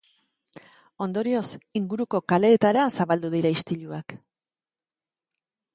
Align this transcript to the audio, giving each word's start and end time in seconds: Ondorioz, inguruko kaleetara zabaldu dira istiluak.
Ondorioz, 1.05 1.43
inguruko 1.81 2.21
kaleetara 2.33 2.87
zabaldu 2.97 3.33
dira 3.35 3.53
istiluak. 3.59 4.19